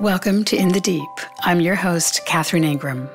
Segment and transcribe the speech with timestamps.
[0.00, 1.10] Welcome to In the Deep.
[1.40, 3.10] I'm your host, Catherine Ingram.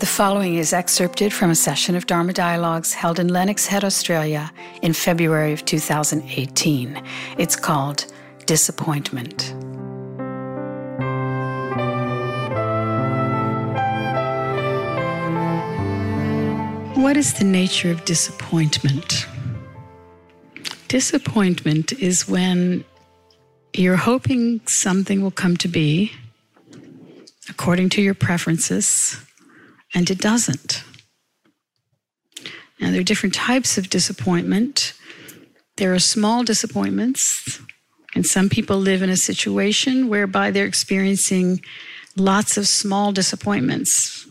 [0.00, 4.52] The following is excerpted from a session of Dharma Dialogues held in Lennox Head, Australia
[4.82, 7.02] in February of 2018.
[7.38, 8.04] It's called
[8.44, 9.54] Disappointment.
[16.98, 19.26] What is the nature of disappointment?
[20.88, 22.84] Disappointment is when
[23.72, 26.12] you're hoping something will come to be
[27.66, 29.16] according to your preferences,
[29.92, 30.84] and it doesn't.
[32.78, 34.92] Now, there are different types of disappointment.
[35.76, 37.60] There are small disappointments,
[38.14, 41.60] and some people live in a situation whereby they're experiencing
[42.14, 44.28] lots of small disappointments.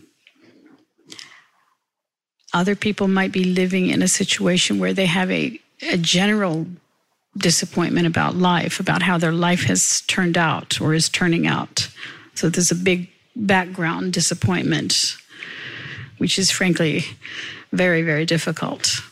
[2.54, 6.66] Other people might be living in a situation where they have a, a general
[7.36, 11.90] disappointment about life, about how their life has turned out or is turning out.
[12.34, 15.16] So there's a big background disappointment,
[16.18, 17.04] which is frankly
[17.72, 19.02] very, very difficult.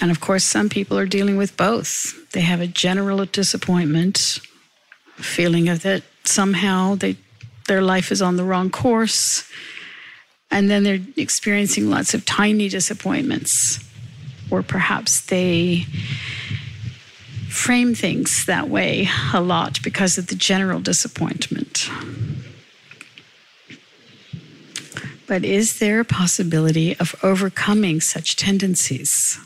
[0.00, 2.30] And of course, some people are dealing with both.
[2.32, 4.40] They have a general disappointment,
[5.16, 7.16] feeling of that somehow they,
[7.66, 9.50] their life is on the wrong course,
[10.50, 13.80] and then they're experiencing lots of tiny disappointments,
[14.50, 15.86] or perhaps they
[17.48, 21.90] frame things that way a lot because of the general disappointment.
[25.26, 29.38] But is there a possibility of overcoming such tendencies?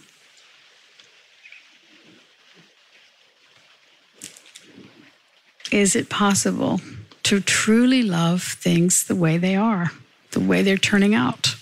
[5.72, 6.80] Is it possible
[7.22, 9.92] to truly love things the way they are,
[10.32, 11.56] the way they're turning out?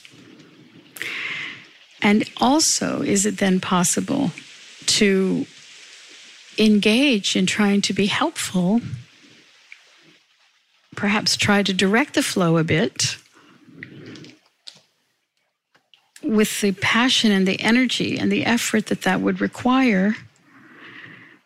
[2.01, 4.31] And also, is it then possible
[4.87, 5.47] to
[6.59, 8.81] engage in trying to be helpful,
[10.97, 13.17] perhaps try to direct the flow a bit
[16.23, 20.17] with the passion and the energy and the effort that that would require,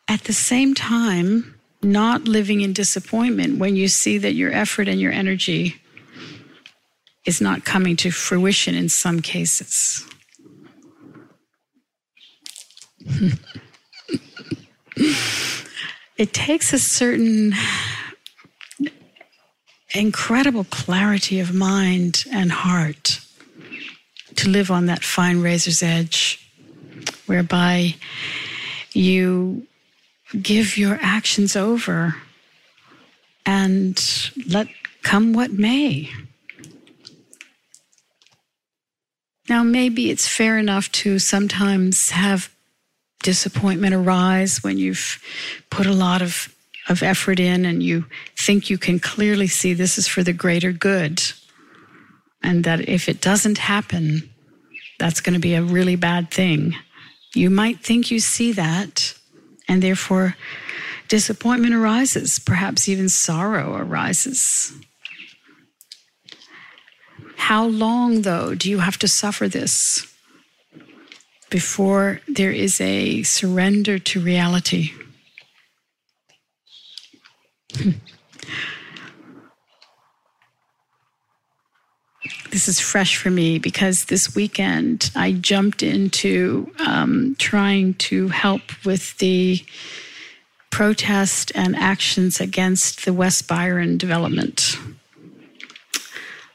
[0.09, 5.01] at the same time, not living in disappointment when you see that your effort and
[5.01, 5.77] your energy
[7.25, 10.07] is not coming to fruition in some cases.
[16.17, 17.53] it takes a certain
[19.95, 23.21] incredible clarity of mind and heart
[24.43, 26.45] to live on that fine razor's edge,
[27.27, 27.95] whereby
[28.93, 29.67] you
[30.41, 32.17] give your actions over
[33.47, 34.67] and let
[35.03, 36.11] come what may.
[39.49, 42.51] Now, maybe it's fair enough to sometimes have
[43.23, 45.23] disappointment arise when you've
[45.71, 46.53] put a lot of,
[46.89, 50.73] of effort in and you think you can clearly see this is for the greater
[50.73, 51.23] good.
[52.43, 54.32] And that if it doesn't happen,
[54.99, 56.75] that's going to be a really bad thing.
[57.35, 59.15] You might think you see that,
[59.69, 60.37] and therefore
[61.09, 64.73] disappointment arises, perhaps even sorrow arises.
[67.37, 70.07] How long, though, do you have to suffer this?
[71.53, 74.91] before there is a surrender to reality.
[82.53, 88.63] this is fresh for me because this weekend I jumped into um, trying to help
[88.85, 89.65] with the
[90.71, 94.79] protest and actions against the West Byron development.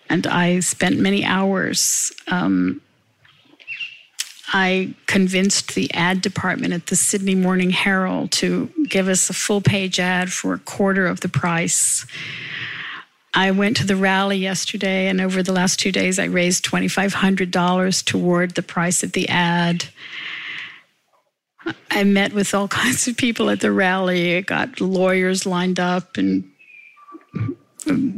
[0.09, 2.81] And I spent many hours um,
[4.53, 9.59] I convinced the ad department at the Sydney Morning Herald to give us a full
[9.59, 12.06] page ad for a quarter of the price.
[13.38, 18.03] I went to the rally yesterday, and over the last two days, I raised $2,500
[18.03, 19.86] toward the price of the ad.
[21.92, 24.38] I met with all kinds of people at the rally.
[24.38, 26.50] I got lawyers lined up, and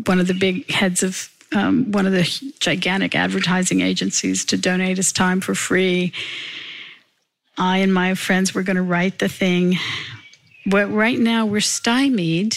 [0.05, 2.23] one of the big heads of um, one of the
[2.61, 6.13] gigantic advertising agencies to donate his time for free.
[7.57, 9.75] I and my friends were going to write the thing.
[10.65, 12.55] But right now we're stymied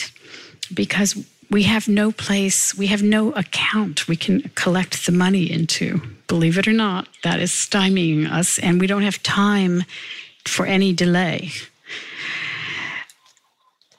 [0.73, 1.17] because
[1.53, 6.01] we have no place, we have no account we can collect the money into.
[6.27, 9.85] Believe it or not, that is stymieing us, and we don't have time
[10.47, 11.51] for any delay.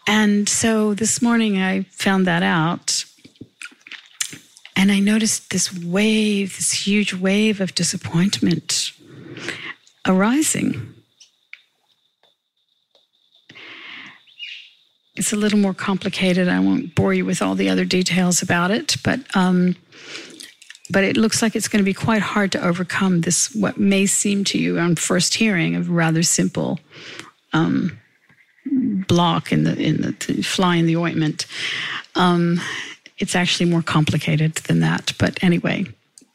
[0.08, 3.06] And so this morning I found that out
[4.76, 8.92] and I noticed this wave, this huge wave of disappointment
[10.06, 10.93] arising.
[15.15, 16.48] It's a little more complicated.
[16.48, 19.75] I won't bore you with all the other details about it, but um,
[20.89, 23.54] but it looks like it's going to be quite hard to overcome this.
[23.56, 26.80] What may seem to you on first hearing a rather simple
[27.54, 28.00] um,
[28.65, 30.13] block in the in the
[30.44, 31.45] fly in the ointment.
[32.15, 32.60] Um,
[33.19, 35.13] it's actually more complicated than that.
[35.18, 35.86] But anyway,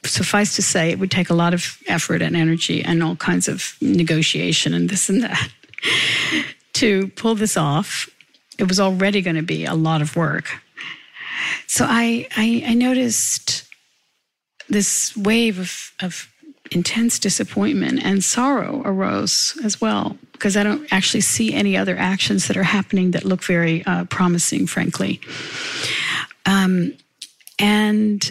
[0.04, 3.48] suffice to say, it would take a lot of effort and energy and all kinds
[3.48, 5.50] of negotiation and this and that
[6.74, 8.08] to pull this off.
[8.58, 10.60] It was already going to be a lot of work.
[11.66, 13.64] So I, I, I noticed
[14.68, 16.28] this wave of, of
[16.70, 22.48] intense disappointment and sorrow arose as well because I don't actually see any other actions
[22.48, 25.20] that are happening that look very uh, promising, frankly.
[26.46, 26.94] Um,
[27.58, 28.30] and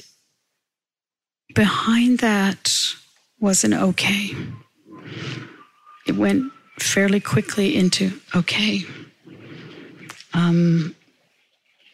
[1.54, 2.74] behind that
[3.40, 4.32] was an okay.
[6.08, 8.86] It went fairly quickly into okay.
[10.38, 10.96] Um,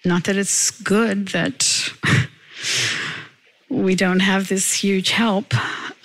[0.04, 1.90] not that it's good that
[3.70, 5.54] we don't have this huge help.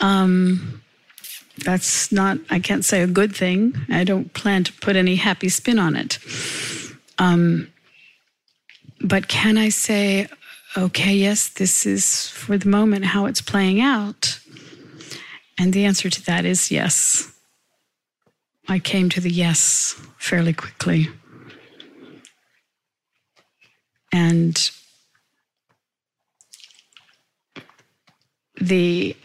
[0.00, 0.82] Um,
[1.64, 3.74] that's not, I can't say a good thing.
[3.90, 6.20] I don't plan to put any happy spin on it.
[7.18, 7.72] Um,
[9.00, 10.28] but can I say,
[10.76, 14.38] okay, yes, this is for the moment how it's playing out?
[15.58, 17.32] And the answer to that is yes.
[18.68, 21.08] I came to the yes fairly quickly.
[24.18, 24.70] And
[28.60, 29.16] the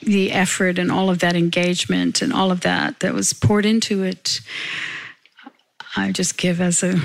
[0.00, 4.02] the effort and all of that engagement and all of that that was poured into
[4.02, 4.40] it
[5.96, 7.00] i just give as a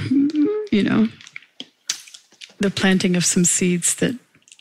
[0.72, 1.08] you know
[2.60, 4.16] the planting of some seeds that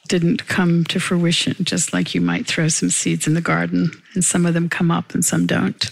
[0.06, 4.22] didn't come to fruition just like you might throw some seeds in the garden and
[4.22, 5.90] some of them come up and some don't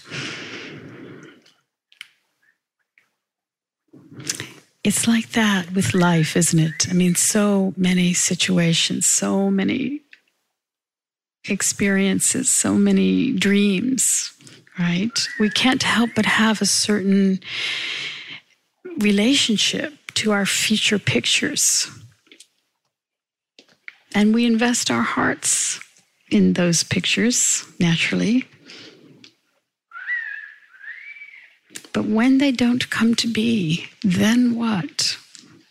[4.84, 6.88] it's like that with life, isn't it?
[6.90, 10.02] I mean, so many situations, so many
[11.48, 14.32] experiences, so many dreams,
[14.78, 15.28] right?
[15.40, 17.40] We can't help but have a certain
[18.98, 21.90] relationship to our future pictures.
[24.14, 25.80] And we invest our hearts
[26.30, 28.44] in those pictures, naturally.
[31.94, 35.16] But when they don't come to be, then what?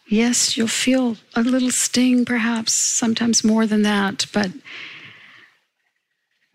[0.07, 4.51] Yes, you'll feel a little sting, perhaps, sometimes more than that, but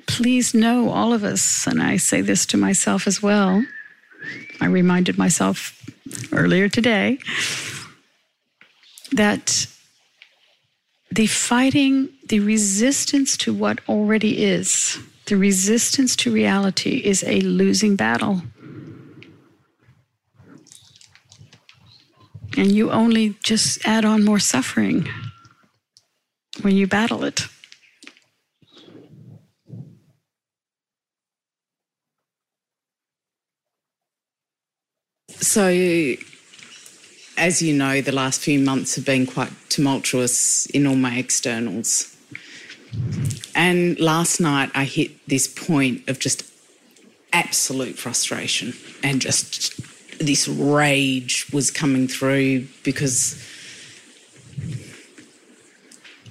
[0.06, 3.64] please know, all of us, and I say this to myself as well.
[4.60, 5.78] I reminded myself
[6.32, 7.18] earlier today
[9.12, 9.66] that
[11.10, 17.96] the fighting, the resistance to what already is, the resistance to reality is a losing
[17.96, 18.42] battle.
[22.58, 25.08] And you only just add on more suffering
[26.62, 27.46] when you battle it.
[35.28, 35.68] So,
[37.36, 42.16] as you know, the last few months have been quite tumultuous in all my externals.
[43.54, 46.42] And last night I hit this point of just
[47.32, 49.80] absolute frustration and just
[50.18, 53.42] this rage was coming through because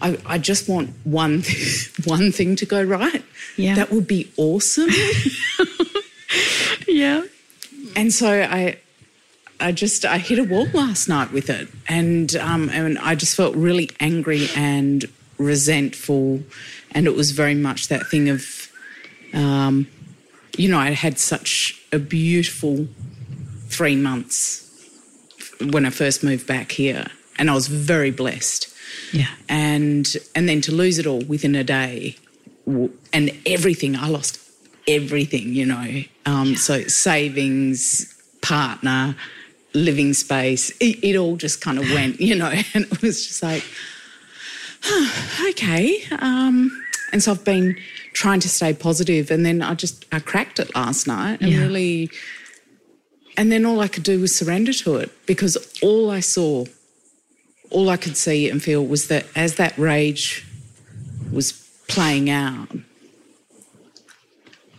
[0.02, 1.44] I, I just want one
[2.06, 3.24] one thing to go right.
[3.56, 4.90] Yeah, that would be awesome.
[6.88, 7.24] yeah,
[7.96, 8.80] and so I.
[9.60, 13.36] I just I hit a wall last night with it, and um, and I just
[13.36, 15.04] felt really angry and
[15.40, 16.42] resentful,
[16.92, 18.72] and it was very much that thing of,
[19.34, 19.88] um,
[20.56, 22.88] you know, I had such a beautiful
[23.68, 24.64] three months
[25.72, 27.08] when I first moved back here,
[27.38, 28.74] and I was very blessed.
[29.12, 32.16] Yeah, and and then to lose it all within a day,
[33.14, 34.40] and everything I lost
[34.88, 36.04] everything, you know.
[36.26, 36.56] Um, yeah.
[36.56, 39.16] So savings, partner,
[39.74, 43.44] living space, it, it all just kind of went, you know, and it was just
[43.44, 43.64] like,
[44.86, 46.04] oh, okay.
[46.20, 46.72] Um,
[47.12, 47.78] and so I've been
[48.14, 51.60] trying to stay positive, and then I just I cracked it last night and yeah.
[51.60, 52.10] really
[53.38, 56.66] and then all I could do was surrender to it because all I saw,
[57.70, 60.46] all I could see and feel was that as that rage
[61.32, 61.54] was
[61.88, 62.68] playing out,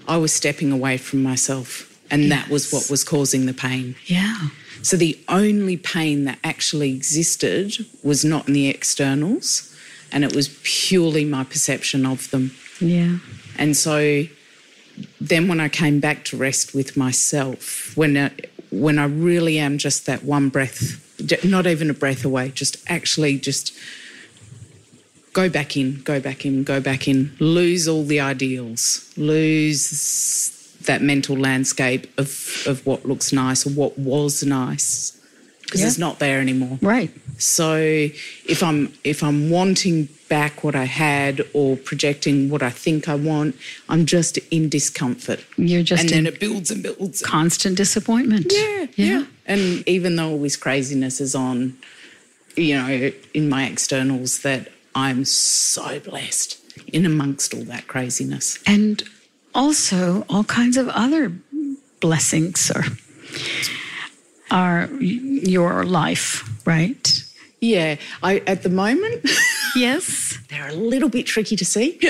[0.09, 1.85] I was stepping away from myself.
[2.11, 2.31] And yes.
[2.31, 3.95] that was what was causing the pain.
[4.07, 4.49] Yeah.
[4.83, 9.77] So the only pain that actually existed was not in the externals,
[10.11, 12.53] and it was purely my perception of them.
[12.81, 13.19] Yeah.
[13.59, 14.25] And so
[15.21, 18.31] then when I came back to rest with myself, when uh,
[18.71, 21.03] when I really am just that one breath,
[21.45, 23.73] not even a breath away, just actually just
[25.33, 31.03] go back in, go back in, go back in, lose all the ideals, lose that
[31.03, 35.13] mental landscape of, of what looks nice or what was nice
[35.63, 35.87] because Yeah.
[35.89, 36.79] it's not there anymore.
[36.81, 37.11] Right.
[37.39, 43.09] So if I'm if I'm wanting back what I had or projecting what I think
[43.09, 43.57] I want,
[43.89, 45.45] I'm just in discomfort.
[45.57, 47.23] You're just and in then it builds and builds.
[47.23, 48.53] constant disappointment.
[48.53, 49.25] Yeah, yeah.
[49.47, 51.79] And even though all this craziness is on,
[52.57, 56.59] you know, in my externals, that I'm so blessed
[56.93, 58.59] in amongst all that craziness.
[58.67, 59.03] And
[59.55, 61.33] also all kinds of other
[62.01, 62.85] blessings are,
[64.51, 67.25] are your life, right?
[67.61, 69.25] Yeah, I at the moment
[69.79, 70.39] Yes.
[70.49, 71.99] they're a little bit tricky to see.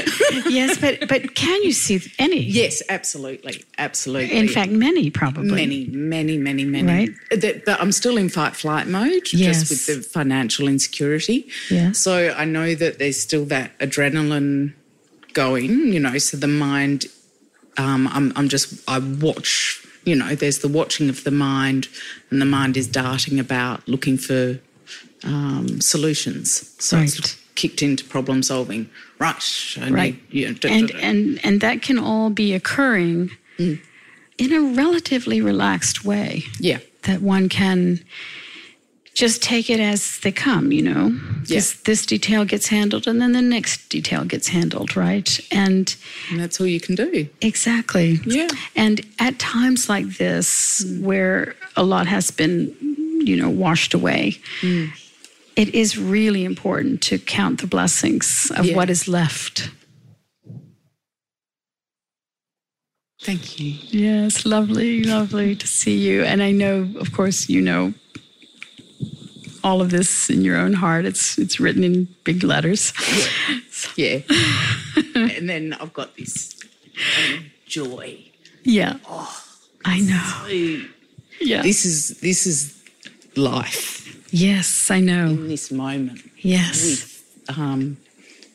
[0.48, 2.40] yes, but but can you see any?
[2.40, 4.36] yes, absolutely, absolutely.
[4.36, 5.50] In fact, many probably.
[5.50, 7.10] many, many, many, many.
[7.30, 7.62] Right.
[7.64, 9.68] But I'm still in fight flight mode, Yes.
[9.68, 11.48] just with the financial insecurity.
[11.70, 11.92] Yeah.
[11.92, 14.72] So I know that there's still that adrenaline
[15.34, 16.18] going, you know.
[16.18, 17.06] So the mind,
[17.76, 19.84] um, I'm, I'm just, I watch.
[20.04, 21.88] You know, there's the watching of the mind,
[22.30, 24.58] and the mind is darting about looking for
[25.24, 26.74] um, solutions.
[26.78, 27.08] So Right.
[27.08, 28.82] it's kicked into problem solving.
[29.18, 29.44] Right.
[29.84, 30.14] I Right.
[30.32, 30.98] Need, know, da- da- and da.
[31.08, 33.78] and and that can all be occurring Mm.
[34.38, 36.78] in a relatively relaxed way yeah.
[37.02, 37.98] that one can
[39.14, 41.04] just take it as they come you know
[41.48, 41.56] Yeah.
[41.56, 45.86] this, this detail gets handled and then the next detail gets handled right and
[46.30, 47.26] And that's all you can do.
[47.40, 48.48] exactly Yeah.
[48.76, 52.56] and at times like this where a lot has been
[53.28, 54.38] you know washed away
[55.58, 58.76] it is really important to count the blessings of Yeah.
[58.76, 59.70] what is left
[63.20, 63.74] Thank you.
[63.90, 66.22] Yes, lovely, lovely to see you.
[66.22, 67.92] And I know, of course, you know
[69.64, 71.04] all of this in your own heart.
[71.04, 72.92] It's it's written in big letters.
[73.96, 74.20] Yeah.
[75.14, 76.54] and then I've got this
[76.96, 78.22] um, joy.
[78.62, 78.98] Yeah.
[79.08, 79.44] Oh,
[79.84, 80.86] I know.
[81.40, 81.62] Yeah.
[81.62, 82.77] This is this is
[83.36, 85.26] life yes, I know.
[85.28, 86.84] in this moment Yes.
[87.46, 87.96] with um,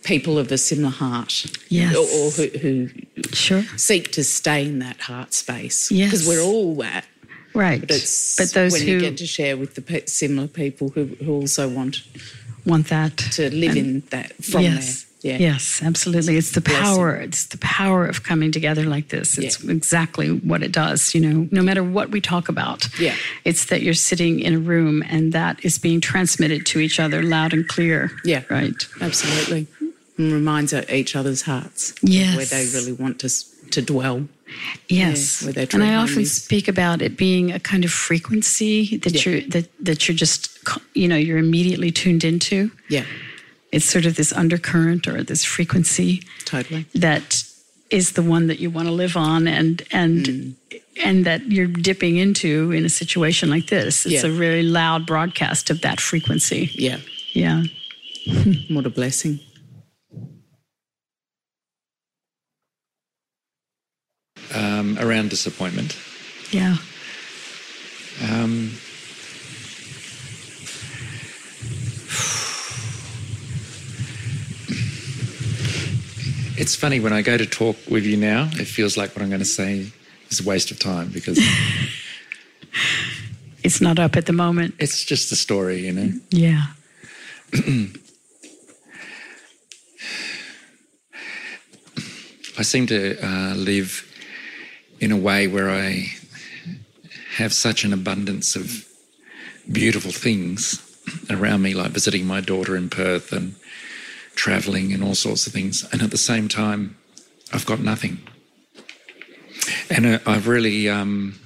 [0.03, 1.45] people of a similar heart.
[1.69, 1.95] Yes.
[1.95, 2.89] Or, or who, who
[3.33, 3.63] Sure.
[3.77, 5.91] seek to stay in that heart space.
[5.91, 6.11] Yes.
[6.11, 7.05] Because we're all that.
[7.53, 7.81] Right.
[7.81, 10.89] But it's but those when who you get to share with the pe- similar people
[10.89, 12.03] who, who also want
[12.65, 15.03] want that to live in that from yes.
[15.03, 15.12] there.
[15.23, 15.37] Yeah.
[15.37, 16.35] Yes, absolutely.
[16.37, 17.15] It's the power.
[17.15, 19.37] It's the power of coming together like this.
[19.37, 21.15] It's exactly what it does.
[21.15, 23.15] You know, no matter what we talk about, Yeah.
[23.45, 27.23] it's that you're sitting in a room and that is being transmitted to each other
[27.23, 28.11] loud and clear.
[28.25, 28.43] Yeah.
[28.49, 28.75] Right.
[28.99, 29.67] Absolutely.
[30.17, 31.93] And reminds each other's hearts.
[32.01, 32.35] Yes.
[32.35, 33.29] Where they really want to,
[33.71, 34.27] to dwell.
[34.89, 35.41] Yes.
[35.43, 36.43] where their and I often is.
[36.43, 39.21] speak about it being a kind of frequency that Yeah.
[39.31, 40.49] you're that that you're just
[40.93, 42.69] you know you're immediately tuned into.
[42.89, 43.05] Yeah.
[43.73, 46.85] It's sort of this undercurrent or this frequency Totally.
[46.93, 47.43] that
[47.89, 50.53] is the one that you want to live on and and Mm.
[51.03, 54.05] and that you're dipping into in a situation like this.
[54.05, 54.29] It's Yeah.
[54.29, 56.69] a really loud broadcast of that frequency.
[56.75, 56.99] Yeah.
[57.33, 57.63] Yeah.
[58.69, 59.39] What a blessing.
[64.53, 65.97] um, around disappointment.
[66.51, 66.77] Yeah.
[68.29, 68.71] Um,
[76.57, 79.29] it's funny when I go to talk with you now, it feels like what I'm
[79.29, 79.91] going to say
[80.29, 81.39] is a waste of time because
[83.63, 84.75] It's not up at the moment.
[84.77, 86.11] it's just a story, you know.
[86.31, 86.63] Yeah.
[92.57, 94.05] I seem to uh, live
[94.99, 96.07] in a way where I
[97.37, 98.85] have such an abundance of
[99.71, 100.79] beautiful things
[101.29, 103.55] around me, like visiting my daughter in Perth and
[104.35, 105.87] traveling and all sorts of things.
[105.91, 106.97] And at the same time,
[107.51, 108.19] I've got nothing.
[109.89, 111.39] And uh, I've really um,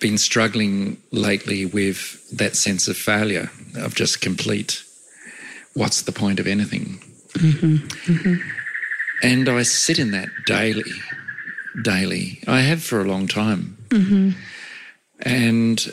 [0.00, 4.84] been struggling lately with that sense of failure, of just complete.
[5.74, 7.00] What's the point of anything?
[9.22, 10.92] And I sit in that daily,
[11.82, 12.42] daily.
[12.46, 13.78] I have for a long time.
[15.20, 15.92] And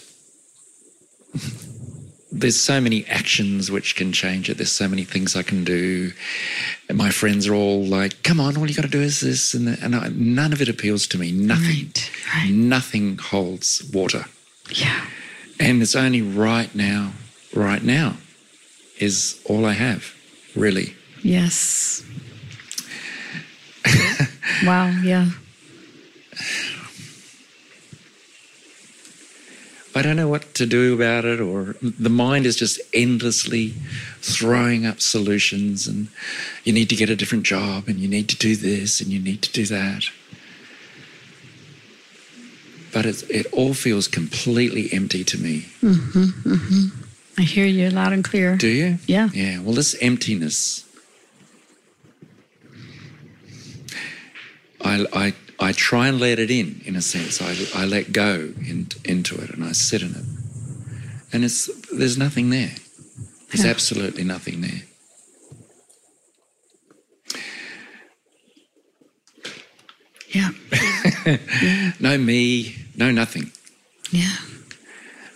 [2.32, 4.58] there's so many actions which can change it.
[4.58, 6.12] There's so many things I can do.
[6.88, 9.54] And my friends are all like, come on, all you got to do is this.
[9.54, 11.32] And, and I, none of it appeals to me.
[11.32, 11.88] Nothing.
[11.88, 12.52] Right, right.
[12.52, 14.26] Nothing holds water.
[14.72, 15.06] Yeah.
[15.60, 17.14] And it's only right now,
[17.54, 18.18] right now
[18.98, 20.14] is all I have,
[20.56, 20.96] really.
[21.24, 22.04] Yes.
[24.64, 24.90] wow.
[25.04, 25.30] Yeah.
[30.00, 33.74] I don't know what to do about it, or the mind is just endlessly
[34.22, 36.08] throwing up solutions, and
[36.64, 39.20] you need to get a different job, and you need to do this, and you
[39.20, 40.06] need to do that.
[42.94, 45.66] But it, it all feels completely empty to me.
[45.84, 47.04] Mm-hmm, mm-hmm.
[47.38, 48.56] I hear you loud and clear.
[48.56, 49.00] Do you?
[49.06, 49.28] Yeah.
[49.34, 49.60] Yeah.
[49.60, 50.86] Well, this emptiness,
[54.80, 57.42] I, I, I try and let it in, in a sense.
[57.42, 60.26] I, I let go in, into it and I sit in it.
[61.34, 62.72] And it's, there's nothing there.
[63.52, 63.72] There's Yeah.
[63.72, 64.82] absolutely nothing there.
[70.30, 70.50] Yeah.
[72.00, 73.52] No me, no nothing.
[74.10, 74.36] Yeah.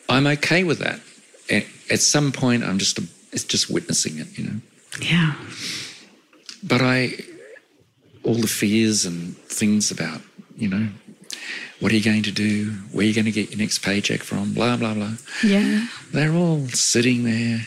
[0.09, 1.01] I'm okay with that.
[1.51, 2.99] At, at some point, I'm just,
[3.31, 4.59] it's just witnessing it, you know.
[5.01, 5.33] Yeah.
[6.63, 7.13] but I,
[8.23, 10.21] all the fears and things about,
[10.57, 10.87] you know,
[11.79, 12.71] what are you going to do?
[12.91, 14.53] Where are you going to get your next paycheck from?
[14.53, 15.13] Blah, blah, blah.
[15.43, 15.87] Yeah.
[16.11, 17.61] They're all sitting there.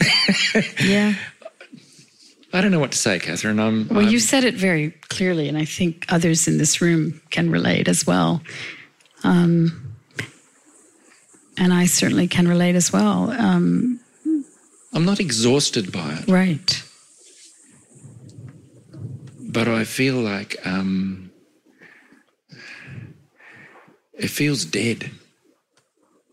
[0.82, 1.14] Yeah.
[2.50, 3.60] I don't know what to say, Catherine.
[3.60, 7.20] I'm, Well, I'm- you said it very clearly, and I think others in this room
[7.30, 8.40] can relate as well.
[9.22, 9.94] Um,
[11.58, 13.30] and I certainly can relate as well.
[13.32, 14.00] Um,
[14.94, 16.82] I'm not exhausted by it, right.
[19.58, 21.32] But I feel like um,
[24.16, 25.10] it feels dead,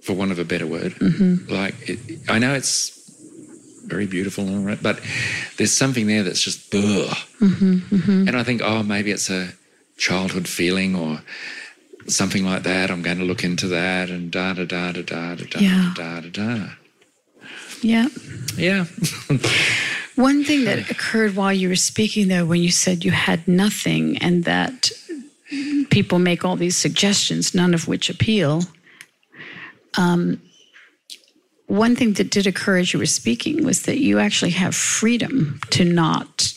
[0.03, 0.93] for want of a better word.
[0.93, 1.51] Mm-hmm.
[1.51, 2.91] Like, it, I know it's
[3.87, 4.99] very beautiful and all right, but
[5.57, 7.17] there's something there that's just, ugh.
[7.41, 8.27] Mm-hmm, mm-hmm.
[8.27, 9.53] And I think, oh, maybe it's a
[9.97, 11.23] childhood feeling or
[12.05, 12.91] something like that.
[12.91, 15.93] I'm going to look into that and da da da da da da da Yeah.
[15.95, 16.69] da da da.
[17.81, 18.07] Yeah.
[18.55, 18.85] Yeah.
[20.15, 24.17] One thing that occurred while you were speaking, though, when you said you had nothing
[24.19, 24.91] and that
[25.89, 28.63] people make all these suggestions, none of which appeal.
[29.97, 30.41] Um,
[31.67, 35.59] one thing that did occur as you were speaking was that you actually have freedom
[35.71, 36.53] to not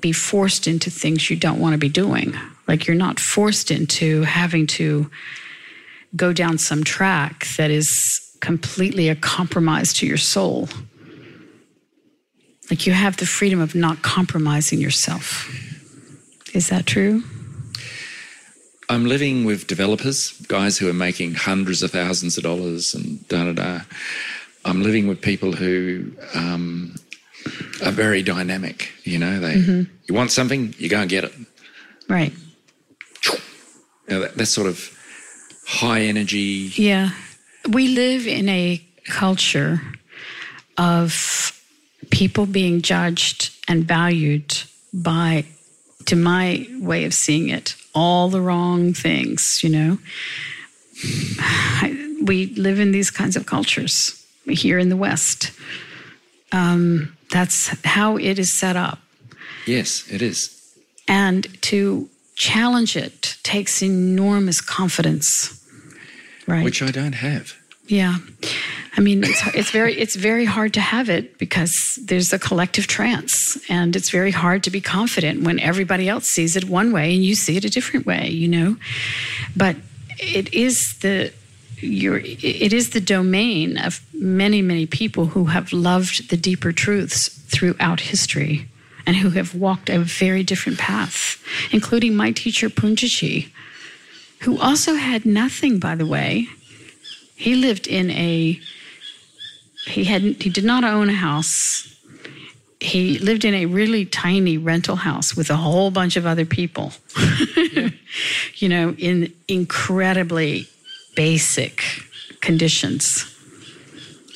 [0.00, 2.34] be forced into things you don't want to be doing.
[2.66, 5.10] Like you're not forced into having to
[6.16, 10.68] go down some track that is completely a compromise to your soul.
[12.70, 15.48] Like you have the freedom of not compromising yourself.
[16.54, 17.22] Is that true?
[18.88, 23.44] I'm living with developers, guys who are making hundreds of thousands of dollars and da
[23.44, 23.80] da da.
[24.64, 26.94] I'm living with people who um,
[27.84, 28.92] are very dynamic.
[29.04, 31.32] You know, they you want something, you go and get it.
[32.08, 32.32] Right.
[33.24, 33.38] You
[34.08, 34.96] know, that, that sort of
[35.66, 36.72] high energy.
[36.74, 37.10] Yeah.
[37.68, 39.80] We live in a culture
[40.76, 41.59] of
[42.10, 45.44] people being judged and valued by,
[46.06, 49.98] to my way of seeing it, all the wrong things, you know.
[51.40, 54.14] I- We live in these kinds of cultures
[54.46, 55.52] here in the West.
[56.52, 58.98] Um, that's how it is set up.
[59.66, 60.50] Yes, it is.
[61.08, 65.56] And to challenge it takes enormous confidence.
[66.46, 66.64] Right.
[66.64, 67.54] Which I don't have.
[67.90, 68.18] Yeah,
[68.96, 72.86] I mean it's it's very it's very hard to have it because there's a collective
[72.86, 77.12] trance, and it's very hard to be confident when everybody else sees it one way
[77.14, 78.28] and you see it a different way.
[78.28, 78.76] You know,
[79.56, 79.74] but
[80.18, 81.32] it is the
[81.80, 87.28] your it is the domain of many many people who have loved the deeper truths
[87.48, 88.68] throughout history
[89.04, 93.48] and who have walked a very different path, including my teacher Punjaji,
[94.42, 96.46] who also had nothing, by the way.
[97.40, 98.60] He lived in a
[99.86, 101.88] he had he did not own a house.
[102.80, 106.92] He lived in a really tiny rental house with a whole bunch of other people.
[108.56, 110.68] you know, in incredibly
[111.16, 111.82] basic
[112.42, 113.24] conditions.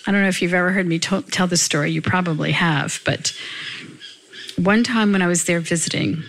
[0.07, 1.91] I don't know if you've ever heard me to- tell this story.
[1.91, 3.35] You probably have, but
[4.57, 6.23] one time when I was there visiting,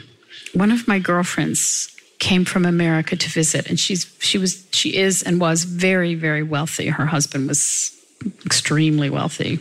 [0.54, 1.95] one of my girlfriends
[2.26, 6.42] came from America to visit, and she's she was she is and was very very
[6.42, 6.88] wealthy.
[6.88, 7.92] Her husband was
[8.44, 9.60] extremely wealthy,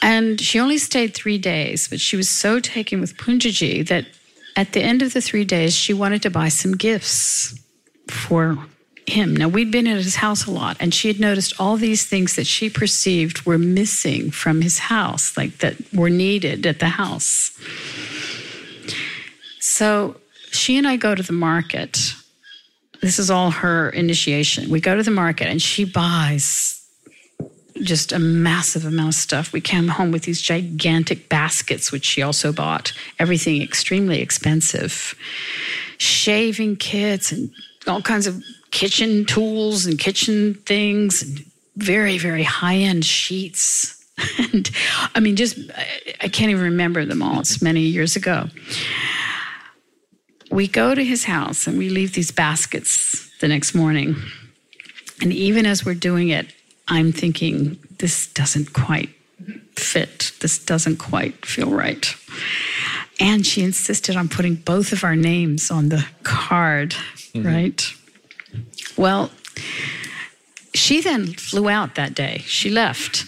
[0.00, 1.86] and she only stayed three days.
[1.86, 4.06] But she was so taken with Punjaji that
[4.56, 7.54] at the end of the three days, she wanted to buy some gifts
[8.08, 8.56] for
[9.06, 9.36] him.
[9.36, 12.36] Now, we'd been at his house a lot, and she had noticed all these things
[12.36, 17.52] that she perceived were missing from his house, like that were needed at the house.
[19.60, 20.19] So
[20.50, 22.14] she and I go to the market.
[23.00, 24.68] This is all her initiation.
[24.70, 26.76] We go to the market, and she buys
[27.82, 29.52] just a massive amount of stuff.
[29.52, 35.14] We came home with these gigantic baskets, which she also bought, everything extremely expensive,
[35.98, 37.50] shaving kits and
[37.86, 41.44] all kinds of kitchen tools and kitchen things, and
[41.76, 43.96] very, very high end sheets.
[44.52, 44.70] And
[45.14, 45.58] I mean, just,
[46.20, 47.40] I can't even remember them all.
[47.40, 48.48] It's many years ago.
[50.50, 54.16] We go to his house and we leave these baskets the next morning.
[55.22, 56.52] And even as we're doing it,
[56.88, 59.10] I'm thinking, this doesn't quite
[59.76, 60.32] fit.
[60.40, 62.14] This doesn't quite feel right.
[63.20, 67.46] And she insisted on putting both of our names on the card, mm-hmm.
[67.46, 67.92] right?
[68.96, 69.30] Well,
[70.74, 72.38] she then flew out that day.
[72.46, 73.24] She left.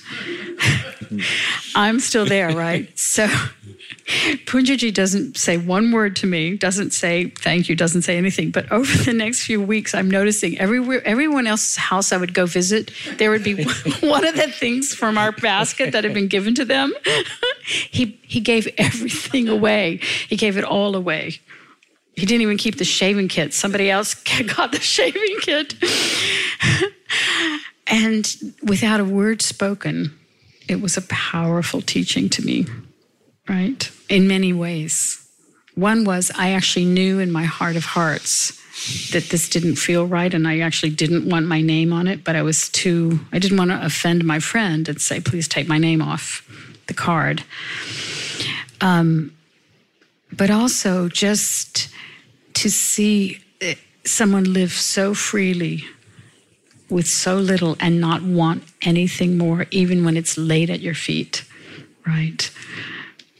[1.75, 2.99] I'm still there, right?
[2.99, 3.29] So
[4.47, 8.51] Punjaji doesn't say one word to me, doesn't say thank you, doesn't say anything.
[8.51, 12.47] But over the next few weeks, I'm noticing everywhere, everyone else's house I would go
[12.47, 13.65] visit, there would be
[14.01, 16.93] one of the things from our basket that had been given to them.
[17.65, 20.01] he he gave everything away.
[20.29, 21.41] He gave it all away.
[22.15, 23.55] He didn't even keep the shaving kit.
[23.55, 24.15] Somebody else
[24.57, 25.75] got the shaving kit.
[27.87, 30.17] and without a word spoken,
[30.69, 32.67] it was a powerful teaching to me,
[33.49, 33.91] right?
[34.09, 35.19] In many ways.
[35.75, 38.59] One was I actually knew in my heart of hearts
[39.13, 42.37] that this didn't feel right and I actually didn't want my name on it, but
[42.37, 45.79] I was too, I didn't want to offend my friend and say, please take my
[45.79, 46.47] name off
[46.89, 47.45] the card.
[48.81, 49.33] Um,
[50.33, 51.89] but also just
[52.55, 53.75] to see eh,
[54.05, 55.85] someone live so freely
[56.89, 61.45] with so little and not want anything more, even when it's laid at your feet,
[62.07, 62.51] right?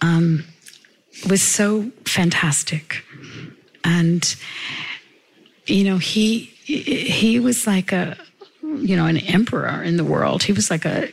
[0.03, 0.45] Um,
[1.29, 3.05] was so fantastic.
[3.85, 4.35] And,
[5.67, 8.17] you know, he, he was like a,
[8.63, 10.43] you know, an emperor in the world.
[10.43, 11.13] He was like a,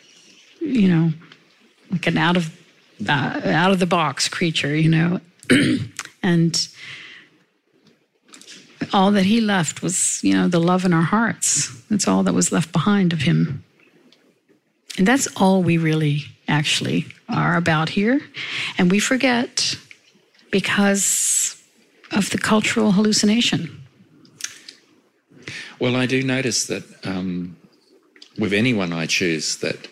[0.60, 1.12] you know,
[1.92, 2.56] like an out of,
[3.08, 5.20] uh, out of the box creature, you know,
[6.24, 6.68] and
[8.94, 11.82] all that he left was, you know, the love in our hearts.
[11.90, 13.64] That's all that was left behind of him.
[14.98, 18.22] And that's all we really actually are about here.
[18.78, 19.76] And we forget
[20.52, 21.62] because
[22.12, 23.82] of the cultural hallucination.
[25.80, 27.56] Well, I do notice that um,
[28.38, 29.88] with anyone I choose, that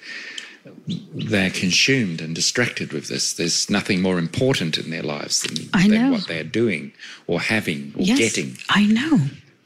[0.88, 3.34] they're consumed and distracted with this.
[3.34, 6.94] There's nothing more important in their lives than, than what they're doing
[7.28, 8.58] or having or yes, getting.
[8.70, 9.20] I know.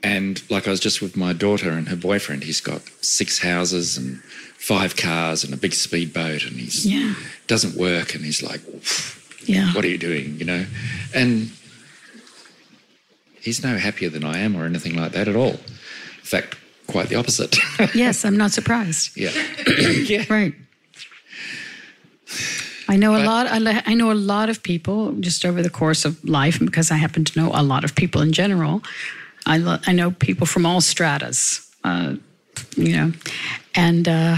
[0.03, 3.97] And like I was just with my daughter and her boyfriend, he's got six houses
[3.97, 4.21] and
[4.61, 7.15] five cars and a big speedboat, and he's yeah.
[7.47, 8.61] doesn't work, and he's like,
[9.45, 10.65] "Yeah, what are you doing?" You know,
[11.13, 11.51] and
[13.41, 15.53] he's no happier than I am or anything like that at all.
[15.53, 17.57] In fact, quite the opposite.
[17.95, 19.17] yes, I'm not surprised.
[19.17, 19.31] Yeah,
[19.67, 20.53] yeah, right.
[22.87, 23.47] I know a lot.
[23.49, 27.25] I know a lot of people just over the course of life, because I happen
[27.25, 28.83] to know a lot of people in general.
[29.47, 32.15] I, lo- I know people from all stratas, uh,
[32.77, 33.11] you know,
[33.75, 34.37] and uh,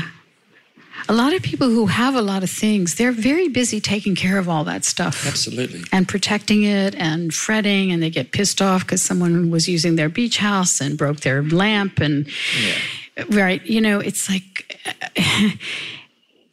[1.10, 2.96] a lot of people who have a lot of things.
[2.96, 7.91] They're very busy taking care of all that stuff, absolutely, and protecting it and fretting,
[7.91, 11.43] and they get pissed off because someone was using their beach house and broke their
[11.43, 12.28] lamp, and
[12.62, 13.24] yeah.
[13.30, 14.80] right, you know, it's like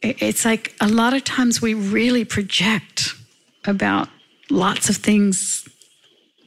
[0.01, 3.13] it's like a lot of times we really project
[3.65, 4.09] about
[4.49, 5.60] lots of things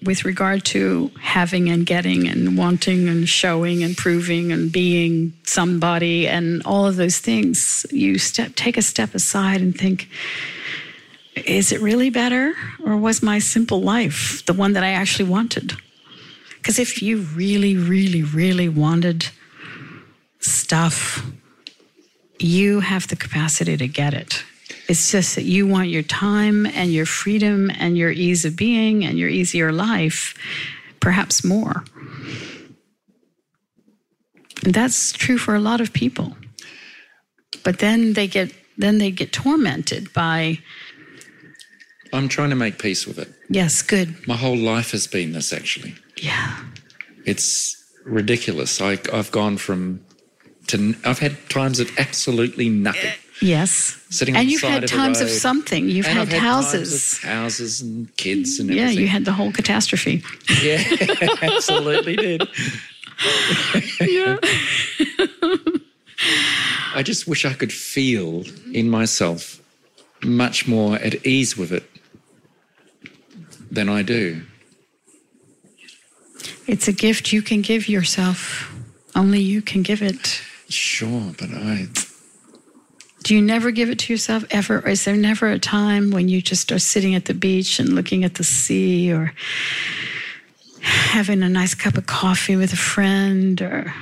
[0.05, 6.29] with regard to having and getting and wanting and showing and proving and being somebody
[6.29, 10.09] and all of those things you step take a step aside and think
[11.37, 15.73] is it really better or was my simple life the one that i actually wanted
[16.59, 19.29] because if you really really really wanted
[20.38, 21.25] stuff
[22.38, 24.45] you have the capacity to get it.
[24.88, 29.05] It's just that you want your time and your freedom and your ease of being
[29.05, 30.35] and your easier life,
[31.01, 31.85] perhaps more.
[34.64, 36.37] And that's true for a lot of people.
[37.62, 40.59] But then they get then they get tormented by
[42.12, 43.33] I'm trying to make peace with it.
[43.49, 44.27] Yes, good.
[44.27, 45.94] My whole life has been this actually.
[46.20, 46.59] Yeah.
[47.25, 48.81] It's ridiculous.
[48.81, 50.05] I, I've gone from
[50.68, 53.12] to I've had times of absolutely nothing.
[53.40, 54.01] Yes.
[54.11, 55.88] Sitting and you've had of times of something.
[55.88, 57.20] You've had, had houses.
[57.23, 60.23] houses and kids and yeah, you had the whole catastrophe.
[60.62, 60.83] Yeah,
[61.42, 62.49] absolutely did.
[64.01, 64.37] yeah.
[66.94, 69.61] I just wish I could feel in myself
[70.23, 71.90] much more at ease with it
[73.70, 74.42] than I do.
[76.66, 78.73] It's a gift you can give yourself.
[79.14, 80.40] Only you can give it.
[80.68, 81.88] Sure, but I.
[83.25, 84.81] Do you never give it to yourself ever?
[84.81, 87.95] Or is there never a time when you just are sitting at the beach and
[87.95, 89.33] looking at the sea or
[90.83, 93.93] having a nice cup of coffee with a friend or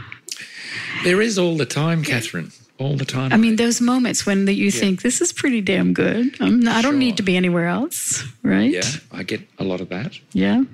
[1.04, 2.50] There is all the time, Catherine.
[2.78, 3.32] All the time.
[3.32, 6.34] I mean those moments when that you think this is pretty damn good.
[6.40, 8.72] I'm not, I don't need to be anywhere else, right?
[8.72, 8.82] yeah,
[9.12, 10.18] I get a lot of that.
[10.32, 10.64] Yeah.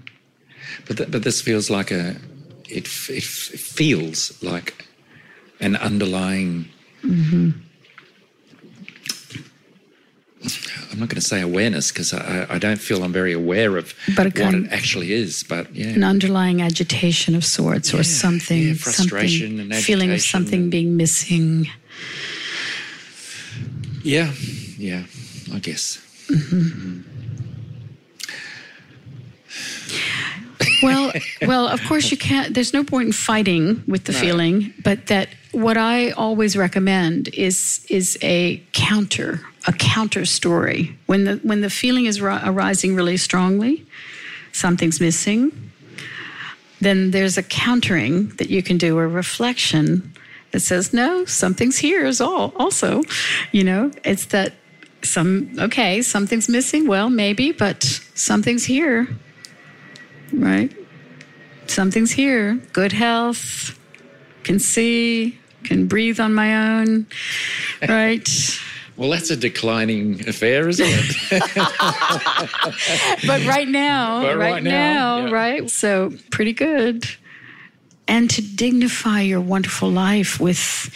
[0.87, 2.17] But th- but this feels like a
[2.69, 4.87] it f- it, it feels like
[5.61, 6.69] an underlying.
[7.03, 7.51] Mm-hmm.
[10.93, 13.93] I'm not going to say awareness because I, I don't feel I'm very aware of
[14.17, 15.43] But what it actually is.
[15.43, 20.21] But yeah, An underlying agitation of sorts or something, yeah, frustration something and feeling of
[20.23, 21.69] something and- being missing.
[24.05, 24.33] yeah,
[24.79, 25.03] yeah.
[25.53, 25.99] I guess.
[26.29, 27.01] Mm-hmm.
[30.83, 32.55] Well, well, of course you can't.
[32.55, 34.19] There's no point in fighting with the No.
[34.21, 40.97] feeling, but that what I always recommend is is a counter, a counter story.
[41.07, 43.87] When the when the feeling is ri- arising really strongly,
[44.53, 45.53] something's missing.
[46.81, 50.15] Then there's a countering that you can do, a reflection
[50.53, 52.53] that says, no, something's here is all.
[52.57, 53.03] Also,
[53.51, 54.53] you know, it's that
[55.03, 56.87] some okay, something's missing.
[56.87, 57.83] Well, maybe, but
[58.15, 59.09] something's here
[60.33, 60.75] right?
[61.67, 62.55] Something's here.
[62.73, 63.79] Good health,
[64.49, 67.07] can see, can breathe on my own,
[67.87, 68.27] right?
[68.97, 71.15] Well, that's a declining affair, isn't it?
[73.29, 75.33] but right now, But right, right now, now, yeah.
[75.33, 75.71] right?
[75.71, 77.05] So pretty good.
[78.09, 80.91] And to dignify your wonderful life with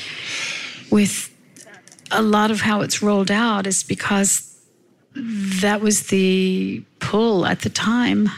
[0.90, 1.30] with
[2.10, 4.52] a lot of how it's rolled out is because
[5.62, 8.28] that was the pull at the time.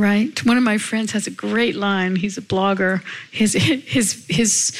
[0.00, 0.46] Right?
[0.46, 2.16] One of my friends has a great line.
[2.16, 3.02] He's a blogger.
[3.30, 4.74] His his his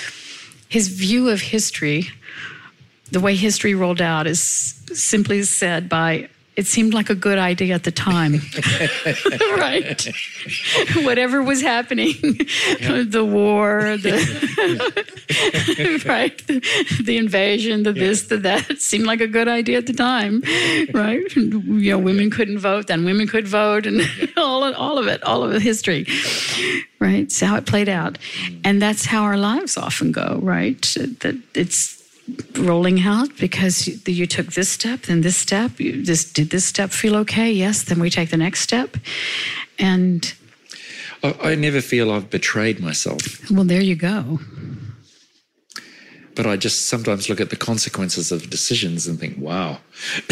[0.70, 2.09] his view of history
[3.11, 4.40] the way history rolled out is
[4.92, 6.28] simply said by
[6.61, 8.35] it seemed like a good idea at the time.
[9.61, 10.09] Right.
[11.03, 12.14] Whatever was happening
[13.16, 14.16] the war the
[16.07, 20.42] right the invasion the this the that seemed like a good idea at the time
[20.94, 21.35] right?
[21.37, 24.01] You know women couldn't vote then women could vote and
[24.37, 26.07] all of, all of it all of the history
[27.01, 27.25] right?
[27.25, 28.18] It's how it played out.
[28.64, 30.81] And that's how our lives often go right?
[31.20, 32.00] That it's
[32.59, 36.64] rolling out because you, you took this step then this step you this did this
[36.64, 38.97] step feel okay yes then we take the next step
[39.79, 40.35] and
[41.23, 44.40] I, I never feel I've betrayed myself, well there you go
[46.35, 49.79] but I just sometimes look at the consequences of decisions and think, "Wow,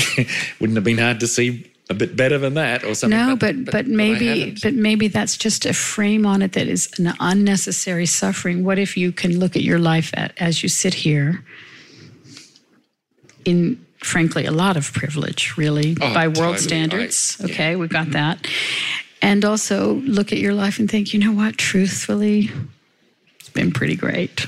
[0.60, 3.64] wouldn't have been hard to see a bit better than that, or something." no but
[3.66, 4.62] but, I maybe haven't.
[4.62, 8.96] but maybe that's just a frame on it that is an unnecessary suffering what if
[8.96, 11.44] you can look at your life at, as you sit here
[13.44, 16.58] in frankly a lot of privilege really Oh, by world totally.
[16.58, 17.46] Standards yeah.
[17.46, 18.46] okay we've got that
[19.20, 22.50] and also look at your life and think you know what truthfully
[23.40, 24.46] it's been pretty great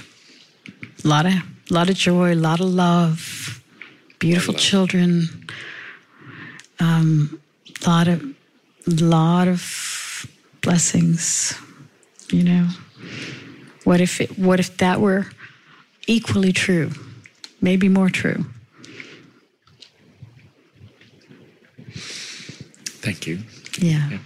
[1.05, 1.33] a lot of
[1.70, 3.61] lot of joy a lot of love
[4.18, 4.61] beautiful love.
[4.62, 5.46] children
[6.79, 7.40] um
[7.87, 8.22] lot of
[8.87, 10.26] lot of
[10.61, 11.55] blessings
[12.31, 12.68] you know
[13.85, 15.26] what if it what if that were
[16.07, 16.90] equally true
[17.61, 18.44] maybe more true
[23.03, 23.39] Thank you.
[23.79, 24.19] yeah.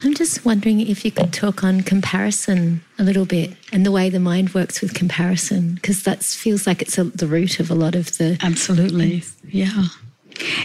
[0.00, 4.08] I'm just wondering if you could talk on comparison a little bit and the way
[4.08, 7.74] the mind works with comparison, because that feels like it's a, the root of a
[7.74, 8.38] lot of the.
[8.40, 9.24] Absolutely.
[9.48, 9.86] Yeah.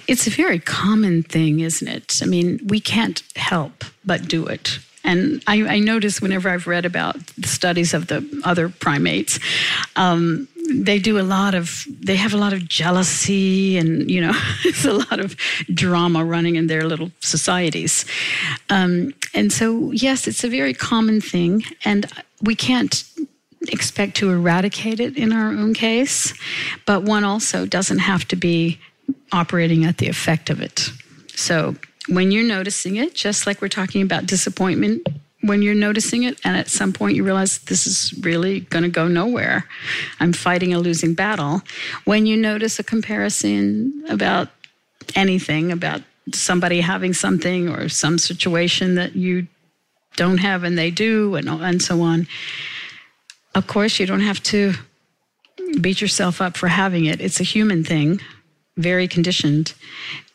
[0.07, 2.19] It's a very common thing, isn't it?
[2.21, 4.77] I mean, we can't help but do it.
[5.03, 9.39] And I, I notice whenever I've read about the studies of the other primates,
[9.95, 14.31] um, they do a lot of, they have a lot of jealousy and, you know,
[14.65, 15.35] it's a lot of
[15.73, 18.05] drama running in their little societies.
[18.69, 21.63] Um, and so, yes, it's a very common thing.
[21.83, 22.05] And
[22.41, 23.03] we can't
[23.69, 26.33] expect to eradicate it in our own case,
[26.85, 28.79] but one also doesn't have to be
[29.31, 30.89] operating at the effect of it.
[31.35, 31.75] So
[32.07, 35.07] when you're noticing it, just like we're talking about disappointment,
[35.41, 38.89] when you're noticing it, and at some point you realize this is really going to
[38.89, 39.65] go nowhere,
[40.19, 41.61] I'm fighting a losing battle.
[42.05, 44.49] When you notice a comparison about
[45.15, 46.01] anything, about
[46.33, 49.47] somebody having something or some situation that you
[50.15, 52.27] don't have and they do, and, and so on,
[53.55, 54.73] of course, you don't have to
[55.81, 57.19] beat yourself up for having it.
[57.19, 58.21] It's a human thing,
[58.77, 59.73] very conditioned.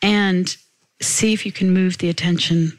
[0.01, 0.55] And
[1.01, 2.77] see if you can move the attention.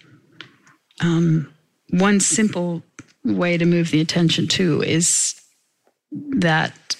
[1.01, 1.53] Um,
[1.91, 2.83] one simple
[3.25, 5.41] way to move the attention too is
[6.13, 6.97] that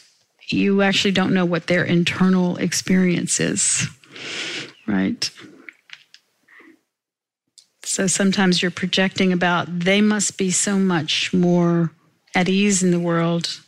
[0.49, 3.87] you actually don't know what their internal experience is,
[4.87, 5.31] right?
[7.85, 11.91] So sometimes you're projecting about they must be so much more
[12.35, 13.61] at ease in the world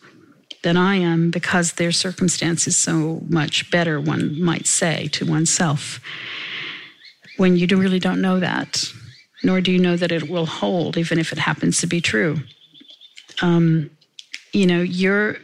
[0.62, 6.00] than I am because their circumstance is so much better, one might say to oneself.
[7.42, 8.84] When you really don't know that,
[9.42, 12.36] nor do you know that it will hold, even if it happens to be true.
[13.40, 13.90] Um,
[14.52, 15.38] you know, you're,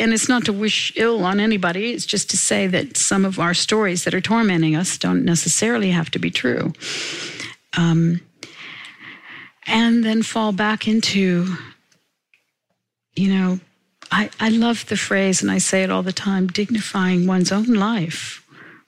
[0.00, 3.38] and it's not to wish ill on anybody, it's just to say that some of
[3.38, 6.72] our stories that are tormenting us don't necessarily have to be true.
[7.76, 8.20] Um,
[9.64, 11.54] and then fall back into,
[13.14, 13.60] you know,
[14.10, 17.74] I, I love the phrase, and I say it all the time dignifying one's own
[17.74, 18.42] life.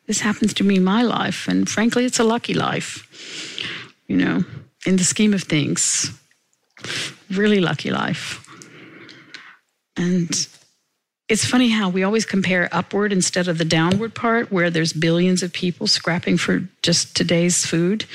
[0.09, 3.07] This happens to me, my life, and frankly, it's a lucky life,
[4.09, 4.43] you know,
[4.87, 6.11] in the scheme of things.
[7.31, 8.43] Really lucky life.
[9.99, 10.31] And
[11.29, 15.43] it's funny how we always compare upward instead of the downward part, where there's billions
[15.43, 18.07] of people scrapping for just today's food.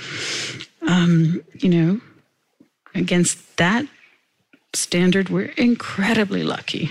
[0.88, 2.02] Um, you know,
[2.96, 3.86] against that
[4.74, 6.90] standard, we're incredibly lucky.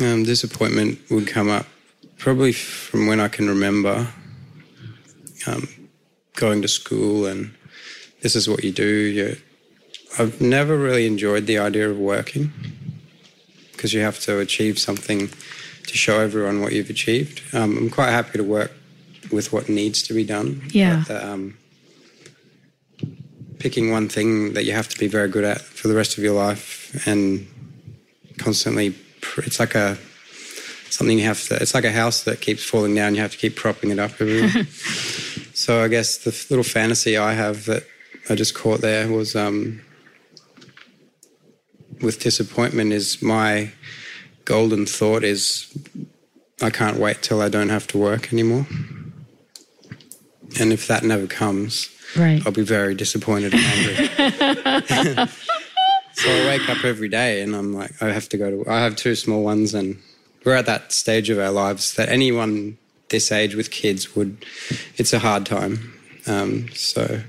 [0.00, 1.66] Um, disappointment would come up
[2.18, 4.08] probably from when I can remember
[5.46, 5.68] um,
[6.34, 7.54] going to school and
[8.20, 8.86] this is what you do.
[8.86, 9.36] You,
[10.18, 12.52] I've never really enjoyed the idea of working
[13.72, 15.28] because you have to achieve something
[15.86, 17.42] to show everyone what you've achieved.
[17.54, 18.72] Um, I'm quite happy to work
[19.30, 20.62] with what needs to be done.
[20.70, 21.04] Yeah.
[21.06, 21.58] But, um,
[23.58, 26.24] picking one thing that you have to be very good at for the rest of
[26.24, 27.46] your life and
[28.38, 28.94] constantly,
[29.38, 29.98] it's like a
[30.90, 31.56] something you have to.
[31.56, 33.14] It's like a house that keeps falling down.
[33.14, 34.12] You have to keep propping it up
[35.54, 37.84] so I guess the little fantasy I have that
[38.28, 39.82] I just caught there was um,
[42.00, 43.70] with disappointment is my
[44.44, 45.76] golden thought is
[46.62, 48.66] I can't wait till I don't have to work anymore.
[50.58, 52.42] And if that never comes, right.
[52.46, 55.28] I'll be very disappointed and angry.
[56.16, 58.70] so I wake up every day and I'm like, I have to go to.
[58.70, 59.98] I have two small ones, and
[60.44, 64.44] we're at that stage of our lives that anyone this age with kids would.
[64.96, 65.92] It's a hard time.
[66.26, 67.22] Um, so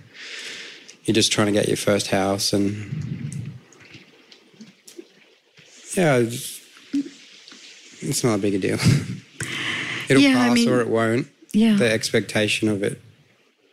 [1.03, 3.51] you're just trying to get your first house and
[5.95, 8.75] yeah, it's not a big a deal.
[10.09, 11.27] It'll Yeah, I pass mean- or it won't.
[11.53, 11.75] Yeah.
[11.75, 13.01] The expectation of it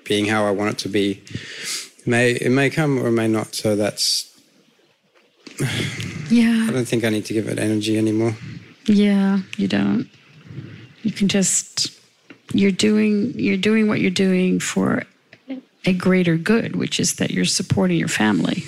[0.05, 1.23] being how I want it to be
[2.07, 3.55] may it may come or it may not.
[3.55, 4.31] So that's
[6.31, 6.67] Yeah.
[6.69, 8.37] I don't think I need to give it energy anymore.
[8.87, 10.09] Yeah, you don't.
[11.03, 11.99] You can just
[12.53, 15.05] you're doing you're doing what you're doing for
[15.85, 18.65] a greater good, which is that you're supporting your family.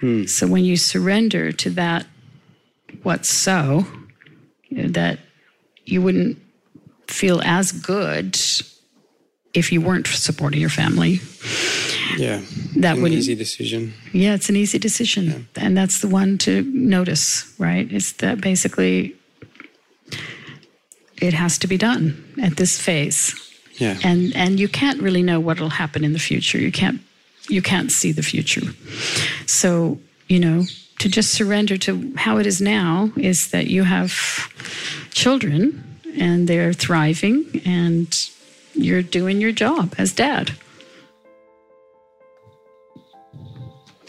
[0.00, 0.24] Hmm.
[0.26, 2.06] So when you surrender to that
[3.02, 3.86] what's so,
[4.70, 5.18] that
[5.84, 6.38] you wouldn't
[7.06, 8.38] feel as good
[9.54, 11.20] if you weren't supporting your family.
[12.18, 12.40] Yeah,
[12.76, 13.92] That an wouldn't- easy decision.
[14.12, 15.46] Yeah, it's an easy decision.
[15.56, 17.86] And that's the one to notice, right?
[17.92, 19.14] It's that basically
[21.20, 23.34] it has to be done at this phase.
[23.78, 26.58] Yeah, And and you can't really know what'll happen in the future.
[26.58, 27.00] You can't
[27.48, 28.62] you can't see the future.
[29.46, 30.64] So, you know,
[30.98, 34.12] to just surrender to how it is now is that you have
[35.12, 35.82] children
[36.18, 38.08] and they're thriving and
[38.74, 40.50] you're doing your job as dad.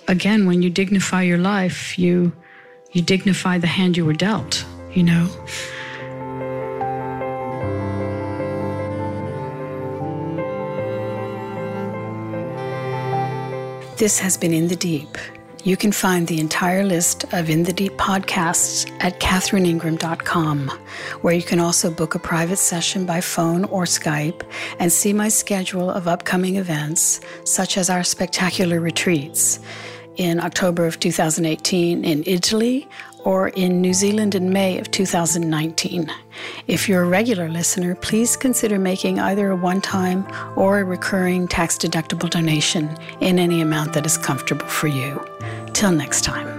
[0.09, 2.31] Again when you dignify your life you
[2.93, 5.29] you dignify the hand you were dealt you know
[13.97, 15.17] This has been In the Deep.
[15.65, 20.69] You can find the entire list of In the Deep podcasts at catherineingram.com,
[21.19, 24.41] where you can also book a private session by phone or Skype
[24.79, 29.59] and see my schedule of upcoming events, such as our spectacular retreats
[30.19, 32.87] in October of 2018 in Italy
[33.23, 36.11] or in New Zealand in May of 2019.
[36.67, 41.47] If you're a regular listener, please consider making either a one time or a recurring
[41.47, 45.25] tax deductible donation in any amount that is comfortable for you.
[45.73, 46.58] Till next time.